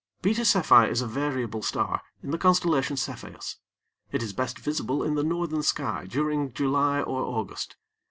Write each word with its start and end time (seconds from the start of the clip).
Beta 0.23 0.41
Cephei 0.45 0.89
is 0.89 1.03
a 1.03 1.07
variable 1.07 1.61
star 1.61 2.01
in 2.23 2.31
the 2.31 2.39
Constellation 2.39 2.97
Cepheus. 2.97 3.57
It 4.11 4.23
is 4.23 4.33
best 4.33 4.57
visible 4.57 5.03
in 5.03 5.13
the 5.13 5.21
northern 5.23 5.61
sky 5.61 6.07
during 6.09 6.53
July 6.53 7.01
or 7.03 7.21
August. 7.21 7.75